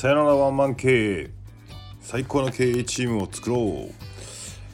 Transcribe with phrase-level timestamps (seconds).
[0.00, 1.30] さよならワンマン経営
[2.00, 3.92] 最高の経営チームを作ろう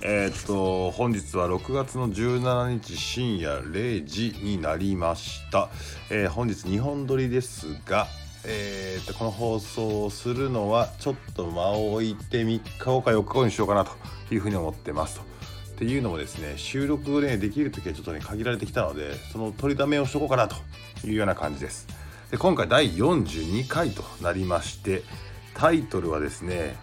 [0.01, 5.69] えー、っと本日は6月の17日深夜0時になりました、
[6.13, 8.07] えー、本日2本撮りですが
[8.47, 13.91] えー、っとこの放送をするのはちょっと間を置いて3日後か4日後にしようかなと
[14.33, 15.23] いうふうに思ってますと。
[15.23, 15.25] っ
[15.79, 20.55] ていうのもですね収録をねできる時はちょっとね限られてきたのでその取りだめをしとこうかなと
[21.05, 22.06] いうような感じです。
[22.31, 25.03] で今回第42回となりまして
[25.55, 26.77] タイトルはですね、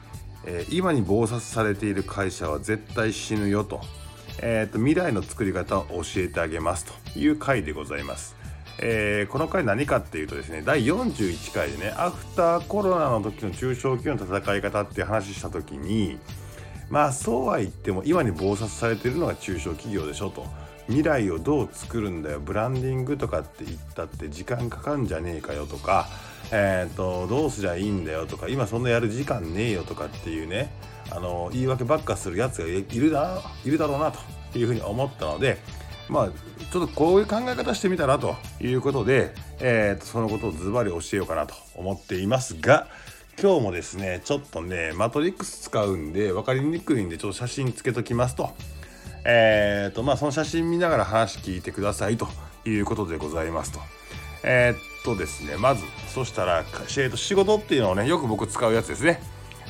[0.46, 3.82] えー、今に忙殺されている会社は絶対死ぬよと,、
[4.42, 8.36] えーと、未来の作り方を教えてあげますという回でございます。
[8.80, 16.18] えー、この回何かっていうとですね第41回でねアフターコロナの時の中小企業の戦い方っていう話した時に
[16.90, 20.48] まあそうは言っても今に忙殺されているのが中小企業でしょと。
[20.88, 26.08] 未来をどう作るんだよブランディングとかって言ったって時間かかんじゃねえかよとか、
[26.52, 30.74] えーと、どうすりゃいいんだよとか今そんなやる時間ねえよとかっていうね
[31.12, 34.20] あの言い訳ばっかするやつがいるないるだろうなと
[34.58, 35.58] いうふうに思ったので
[36.10, 36.30] まあ
[36.72, 42.88] ちょっとこういう考え方してみたらということで、えーとそのことをズバリ教えようかなと思っていますが
[43.42, 48.52] 今日もですねちょっとねマトリックス使うんで分かりにくいんでちょっと写真つけときますと。
[49.26, 52.28] えーとまあ、その写真見ながら話聞いてくださいと
[52.66, 53.80] いうことでございますと。
[54.44, 59.22] えー、っとですねまずそしたら、えー、と仕事っていうのをねよく僕使うやつですね。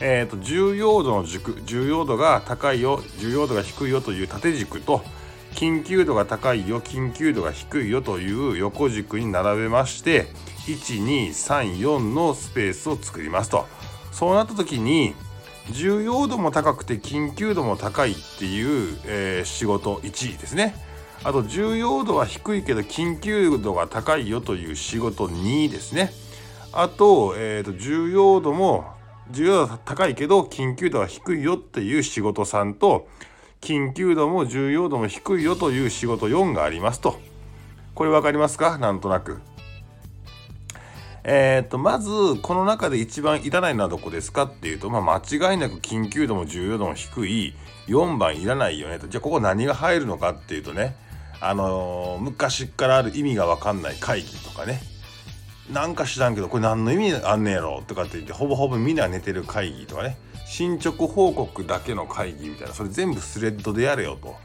[0.02, 5.04] えーと、重要度の軸重要度が高いよ重要度が低いよという縦軸と
[5.52, 10.28] 緊急度が高いよ緊急度が低いよという横軸に並べまして
[10.66, 13.68] 1234のスペースを作りますと
[14.12, 15.14] そうなった時に
[15.72, 20.76] 重要度も高くて緊急度も高いっていう、えー、仕事1位ですね。
[21.24, 26.12] あと重要度は低いけど緊急度が高いよという仕事2ですね。
[26.74, 28.86] あと,、えーと、重要度も
[29.32, 33.08] 重要度は高いけど緊急度は低いよっていう仕事3と
[33.62, 37.20] 緊急度も重要度も低いよという仕事4がありますと。
[37.96, 38.78] これ分かりますか？
[38.78, 39.40] なんとなく。
[41.26, 42.10] えー、とまず
[42.42, 47.54] この中で一番いらないのはどこですかっていうと、まあ、間違いなく緊急度も重要度も低い
[47.88, 49.08] 4番いらないよねと。
[49.08, 50.96] じゃあここ何が入るのかっていうとね
[51.40, 54.82] あのー、昔からある意味が分かんない会議とかね。
[55.72, 60.18] なんか知らんけどこれ何の意味あんねやろとかって言ってほぼほぼみんな寝てる会議とかね。
[60.46, 62.74] 進捗報告だけの会議みたいな。
[62.74, 64.36] それ全部スレッドでやれよと。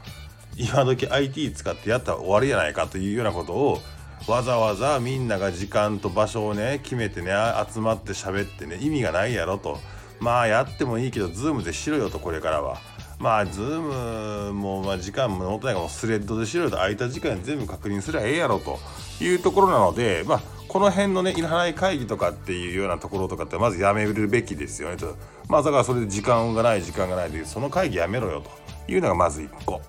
[0.57, 3.81] 今時 IT 使ってやったら終わりじゃないかというようなことを
[4.27, 7.31] わざわざみんなが時間と場所をね決めてね
[7.71, 9.79] 集まって喋ってね意味がないやろと。
[10.19, 12.77] まあやってもいいけど Zoom でしろよとこれからは。
[13.19, 18.79] まあ Zoom もまあ時間ももたないからもうスレッドでしろよと空いた時間全部確認すりゃええやろと。
[19.21, 25.15] いうところなのでまあこの辺のねいらない会議とかっていうようなところとかってまずやめるべきですよねと。
[25.47, 28.49] まあだからそれで時間がない時間がないでその会議やめろよと。
[28.89, 29.81] いうのがまず1個。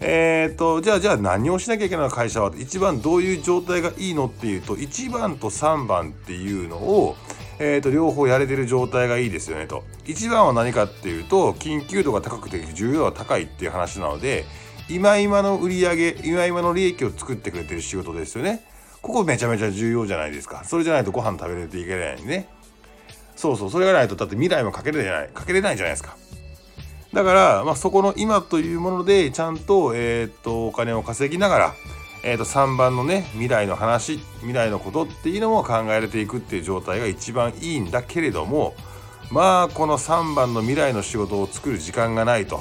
[0.00, 2.52] えーと、じゃあじゃあ何をしなきゃいけないの会社は。
[2.56, 7.16] 一番どういう状態がいいのっていうと1番と3番っていうのを、
[7.58, 9.82] えーと、両方やれてる状態がいいですよねと。
[10.04, 14.44] 1番は何かっていうと緊急度が高くて重要度が高いっていう話なので
[14.88, 18.64] 今今の売り上げ今今の利益を作ってくれてる仕事ですよね。
[19.02, 20.62] ここめちゃめちゃ重要じゃないですか。
[20.64, 22.48] それじゃないとご飯食べれていけないんでね。
[23.36, 23.70] そうそう。
[23.70, 26.16] それがないとだって未来もかけれないかけれないじゃないですか。
[27.18, 31.74] だから、まあ、そこの今というものでちゃんと,、えー、っとお金を稼ぎながら、
[32.22, 38.74] えー、っと3番のね未来の話未来のことっていうのも考えられていくっていう状態が一番いいんだけれども
[39.32, 42.60] まあこの3番の未来の仕事を作る時間がないと。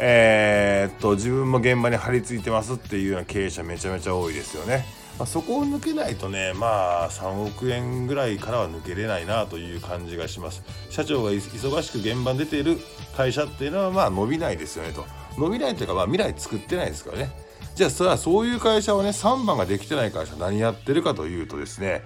[0.00, 4.84] えー、っと自分も現場に張り付いてますっていうような経営者めちゃめちゃ多いですよね。
[5.18, 10.62] まあ、そこを抜けないとねまあ3億円ぐらいからは抜けれないなという感じがします。
[10.90, 12.78] 社長が忙しく現場に出ている
[13.16, 15.06] 会社っていうのはまあ伸びないですよねと。
[15.38, 17.30] 伸びないというかまあ未来作ってないですからね。
[17.74, 22.02] じゃあそれはそういう会社はね3番ができてない会社何やってるかというとですね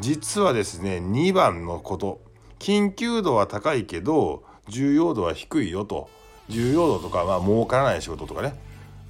[0.00, 2.20] 実はですね2番のこと。
[2.58, 6.08] 緊急度は高いけど重要度は低いよと。
[6.48, 8.54] 重要度とかまあ儲からない仕事とかね。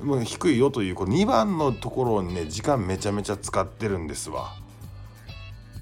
[0.02, 4.52] もう低いよというこ2番のところにね時間めちゃめちゃ使ってるんですわ。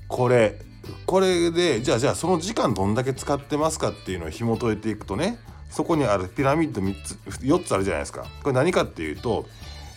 [0.09, 0.59] これ
[1.07, 5.39] これでじゃあじゃあその時間どんだけ使ってますかっていうのを紐解いていくとね
[5.71, 8.27] そこにあるピラミッド3つ4つあるじゃないですか。
[8.43, 9.47] これ何かっていうと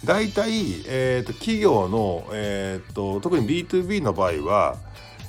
[0.04, 4.78] 大体、えーと、企業の、えーと特に B2B の場合は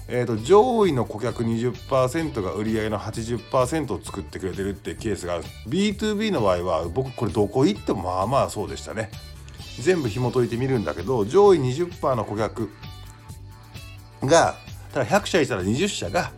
[0.09, 5.45] えーと、上位の顧客20%が売り上げの80%を作ってくれてるってケースがある。
[5.69, 9.11] B2B の場合は僕これどこ行ってもまあまあそうでしたね。
[9.81, 12.71] 全部紐解いてみるんだけど上位20%の顧客
[14.23, 14.55] が
[14.93, 16.31] ただ100社いたら20社が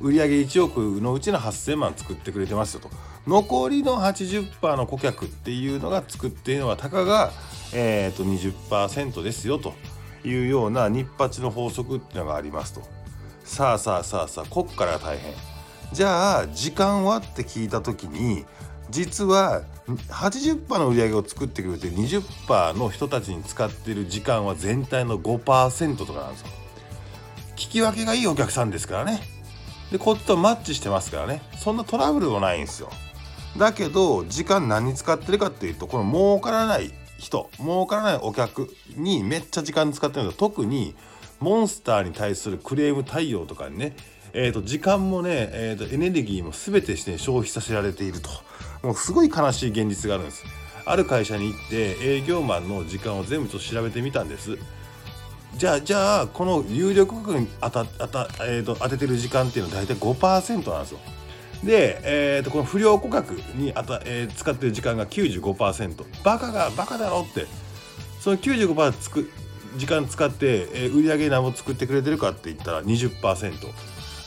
[0.00, 2.90] 売上1億のうちの8,000万作ってくれてますよと。
[3.26, 7.30] 残りの80%の顧客っていうのが作っているのはたかが、
[7.72, 9.74] えーと、20%ですよと
[10.24, 13.01] いうような日八の法則っていうのがありますと。
[13.52, 15.34] さあさあさあさあこっから大変
[15.92, 18.46] じゃあ時間はって聞いた時に
[18.88, 19.60] 実は
[20.08, 26.46] 80%の売り上げを作ってくれて20%の人たちに使ってる時間は全体の5%とかなんですよ。
[27.56, 29.20] 聞き分けがいいお客さんですからね。
[29.90, 32.88] でこっちとマッチしてますからねそんなトラブルもないんですよ。
[33.58, 40.94] だけど時間何に使ってるかっていうとこの儲からない人儲からないお客にめっちゃ時間使ってるんです特に
[41.42, 43.96] モンスターに対するクレーム対応とかにね。
[44.34, 48.30] えーと、時間もね、えーと、エネルギーも全てして、消費させられていると。
[48.82, 50.44] もうすごい悲しい現実があるんです。
[50.84, 54.56] ある会社に行って営業マンの時間を全部ちょっと調べてみたんです。
[55.56, 60.98] じゃあじゃあこの有力価格に当た当た、えーと、当ててる時間っていうのは大体5%なんですよ。
[61.62, 67.46] で、えー、とこの不良顧客にあた、えー、使ってる時間が95%バカがバカだろって。
[68.20, 69.30] その95%つく
[69.76, 73.52] 時間使って、えー、売上何も作ってくれてるかって言ったら20%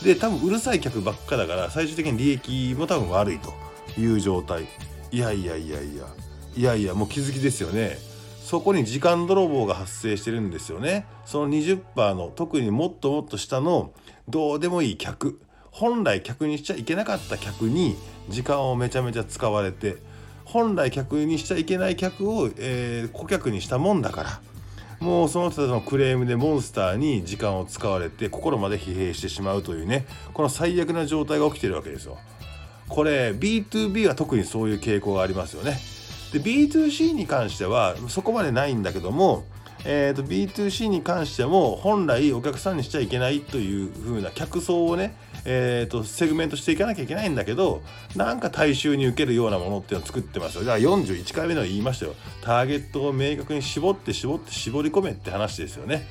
[0.04, 3.54] で多分うるさい客ばっかだから最終的に利益も多分悪いと
[3.98, 4.66] いう状態。
[5.10, 6.04] いやいやいやいや。
[6.56, 7.98] いやいやもう気づきですよね。
[8.42, 11.06] そこに時間泥棒が発生してるんですよね。
[11.24, 13.92] その20%の特にもっともっと下の
[14.28, 15.40] どうでもいい客。
[15.70, 17.96] 本来客にしちゃいけなかった客に
[18.30, 19.96] 時間をめちゃめちゃ使われて
[20.46, 24.40] 本来客にしちゃいけない客を、えー、顧客にしたもんだから。
[25.00, 32.18] もうその人たちのクレームでモンスターに時間を使われて心まで疲弊してしまうというねこの最悪な状態が起きてるわけですよ。
[32.88, 35.78] これ B2B は特にそういう傾向がありますよね。
[36.32, 39.44] で B2C に関してはそこまでないんだけども、
[39.84, 45.16] えーと、B2C に関しても本来お客さんにしちゃいけないという風な客層をね
[45.48, 47.80] えーと、セグメントしていかなきゃいけないんだけど
[48.16, 50.64] なんか大衆に受けるようなものっていうのを作ってますよ。
[50.64, 52.14] だから41回目の言いましたよ。
[52.42, 56.06] ターゲットを明確に絞って絞って絞り込めって話ですよね。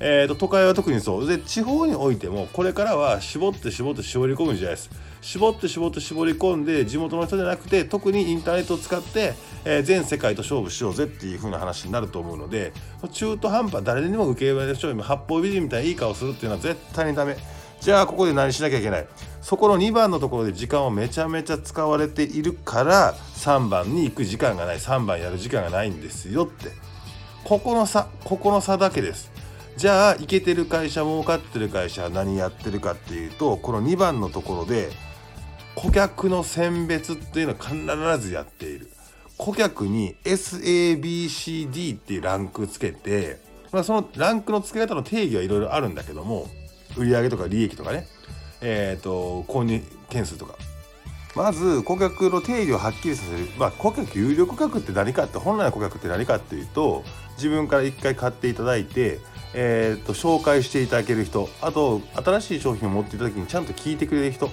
[0.00, 1.26] えーと、都会は特にそう。
[1.26, 4.90] で地方においてもこれからは絞って絞って絞り込む時代です。
[5.20, 12.72] 絞って絞って絞り込んで地元の人じゃなくて特にインターネットを使って、えー、全世界と勝負しようぜっていう風な話になると思うので
[13.12, 17.36] 中途半端誰にも受け入れられる人に八方美人みたいないい顔するっていうのは絶対にダメ。
[17.80, 19.06] じゃあここで何しなきゃいけない？
[19.40, 24.78] そこの2番のところで時間をめちゃめちゃ使われているから3番に行く時間がない。
[24.78, 26.70] 3番やる時間がないんですよって。
[27.44, 29.30] ここの差ここの差だけです。
[29.76, 34.90] じゃあイケてる会社儲かってる会社は何やってるかっていうとこの2番のところで
[35.76, 37.58] 顧客の選別っていうのは
[38.18, 38.90] 必ずやっている。
[39.36, 43.38] 顧客に SABCD っていうランクつけて、
[43.70, 46.48] まあ、そのランクの付け方の定義はいろいろあるんだけども
[46.96, 48.06] 売上とか利益とかね、
[48.60, 50.56] えーと、購入件数とか。
[51.36, 57.04] まず顧客の定義をはっきりさせる、まあ、顧客有力顧客って何かって本来の顧客って何かっていうと
[57.36, 59.20] 自分から一回買っていただいて、
[59.54, 61.48] えーと、紹介していただける人。
[61.60, 64.50] あと新しい商品を持っていた時にちゃんと聞いてくれる人。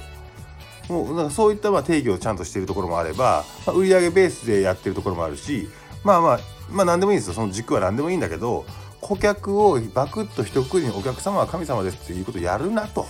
[0.87, 5.67] もうなんかそういったまあ定義をちゃんとしているところもあれば、まあ、売上ベースでやってるところもあるし
[6.03, 6.39] まあまあ
[6.69, 7.33] まあ何でもいいんですよ。
[7.33, 8.65] その軸は何でもいいんだけど
[9.05, 13.05] 顧客をバクッと一括りにお客様は神様ですっていうことをやるなと。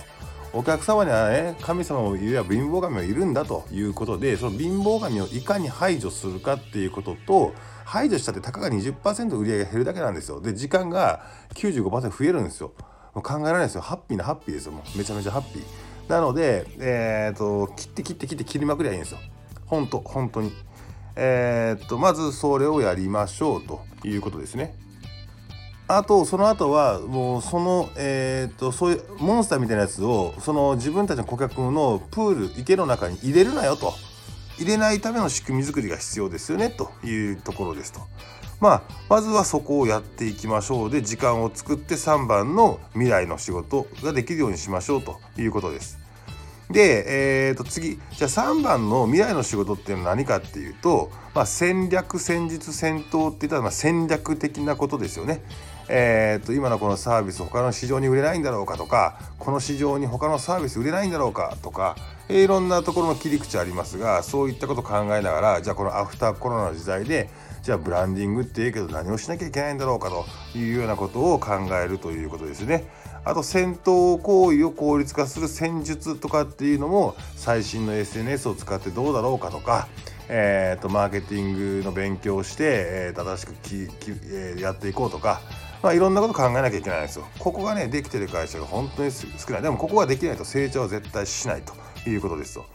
[0.52, 7.54] お客様にはね神様もいれば貧乏神もいるんだということでその貧乏神をいかに排除するかっていうことと
[7.86, 10.42] 排除したってたかが20%売り上げが減るだけなんですよ。
[10.42, 12.74] で時間が95%増えるんですよ。
[13.14, 13.80] もう考えられないですよ。
[13.80, 14.72] ハッピーなハッピーですよ。
[14.72, 16.10] もうめちゃめちゃハッピー。
[16.10, 19.18] なのでえっ、と切って切って切って切りまくりゃいいんですよ。
[19.64, 20.52] 本当本当に。
[21.16, 24.74] えっとまずそれをやりましょうということですね。
[25.88, 33.92] あとその後はもうそのえっ、とそういうモンスターみたいなやつをその自分たちの顧客のプール池の中に入れるなよと
[34.58, 38.00] 入れないための仕組み作りが必要ですよねというところですと。
[38.58, 45.98] まあ、まずはそこをやっていきましょうで時間を作って3番の未来の仕事ができるようにしましょうということです。
[46.70, 55.42] で、えー、と次じゃあ3番の未来の仕事っていうのは何かっていうと、まあ、戦略戦術戦闘っていったらま戦略的なことですよね。
[55.88, 61.96] えー、と今のこのサービス他の市場に売れないんだろうかとかこの市場に他のサービス売れないんだろうかとか、
[62.28, 67.30] えー、いろんなところの切り口ありますがそういったことを考えながらじゃあこのアフターコロナの時代で
[67.62, 70.24] じゃあブランディングっていいけど何をしなきゃいけないんだろうかと
[70.56, 72.84] いうようなことを考えるということですね。
[73.24, 79.88] あと戦闘行為を効率化する戦術とかっていうのも最新の SNS を使ってどうだろうかとか、
[80.28, 85.40] えーと、マーケティングの勉強をして、えー、正しくきき、え、やっていこうとか、
[85.86, 87.28] まあ、いろんなこと考えなきゃいけないんですよ。
[87.38, 91.74] ここがねできてる会社が本当に少ないでもここができないと成長は絶対しないと
[92.10, 92.66] いうことですよ。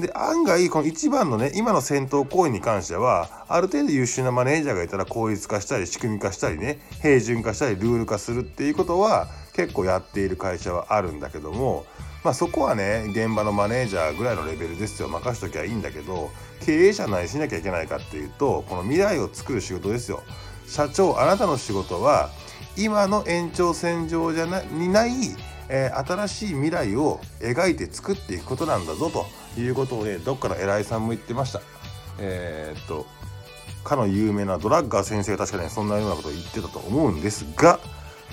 [0.00, 11.86] で案外この一番のね今の戦闘行為に関してはある程度優秀なマネージャーがいたら効率化したり仕組み化したりね平準化したりルール化するっていうことは結構やっている会社はあるんだけども
[12.24, 16.30] まあそこはね現場のマネージャーぐらいのレベルですよ任しときゃいいんだけど
[16.66, 20.24] 経営者何しなきゃいけないかっていうとこの未来を作る仕事ですよ。
[20.70, 22.30] 社長あなたの仕事は
[22.76, 25.12] 今の延長線上じゃなにない、
[25.68, 29.26] えー、新しい未来を描いて作っていくことなんだぞと
[29.60, 31.60] いうことをねどっかの偉いさんも言ってました。
[32.18, 33.06] えー、っと
[33.84, 37.80] かの有名なドラッガー先生が確かねそんなようなことを言ってたと思うんですが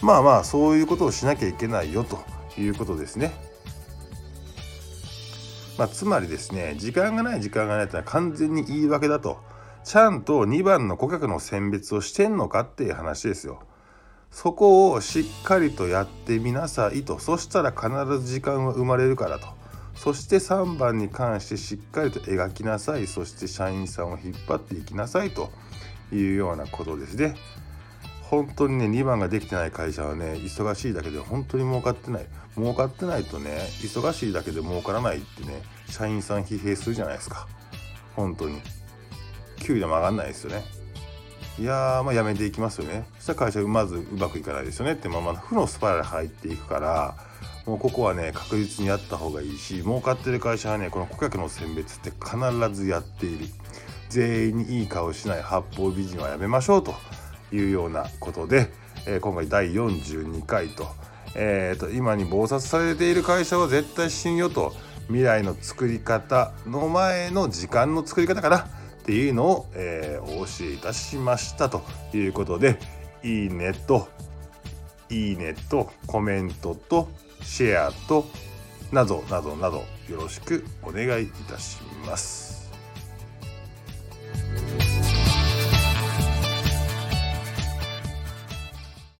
[0.02, 2.20] まあまあそういうことをしなきゃいけないよと
[2.60, 3.32] いうことですね。
[5.78, 9.38] まあ、つまりですね時間がない時間がないってのは完全に言い訳だと
[9.84, 13.60] ちゃんと2番の顧客の選別をしてんのかっていう話ですよ。
[14.32, 17.20] そこをしっかりとやってみなさいと。
[17.20, 19.48] そしたら必ず時間は生まれるからと。
[19.96, 23.08] そして3番に関してしっかりと描きなさい。
[23.08, 25.52] そして社員さんを引っ張っていきなさいと。
[26.12, 27.36] いうようなことですね。
[28.22, 32.26] 本当にね2番ができてない会社はね忙しいだけで本当に儲かってない。
[32.56, 37.48] 儲かってないとね忙しいだけで儲からないってね社員さん疲弊するじゃないですか。
[38.16, 38.62] 本当に。
[39.58, 40.64] 給料も上がんないですよね。
[41.60, 43.06] いやーまあやめていきますよね。
[43.18, 47.16] そしたら会社まずうまくいかないですよねってまま負のスパイラル入っていくから
[47.66, 52.38] もうここはね確実にやった方がいいし儲かってる会社はねこの顧客の選別って必
[52.74, 53.46] ずやっている。
[54.10, 56.96] 全員にいい顔しない八方美人はやめましょうと
[57.52, 58.70] いうようなことで、
[59.06, 60.88] えー、今回第42回と,、
[61.36, 64.74] えーと、今に忙殺されている会社は絶対信用と
[65.08, 68.68] 未来の作り方の前の時間の作り方かな。
[69.08, 71.82] っていうのを、えー、お教えいたしましたと
[72.14, 72.78] いうことで
[73.24, 74.10] いいねと
[75.10, 77.08] いいねとコメントと
[77.42, 78.26] シェアと
[78.92, 82.57] などなどなどよろしくお願いいたします。